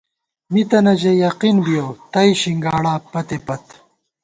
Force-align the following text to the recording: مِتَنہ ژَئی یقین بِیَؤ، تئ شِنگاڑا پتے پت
مِتَنہ 0.53 0.93
ژَئی 1.01 1.17
یقین 1.25 1.55
بِیَؤ، 1.65 1.89
تئ 2.11 2.29
شِنگاڑا 2.39 2.93
پتے 3.11 3.37
پت 3.45 3.65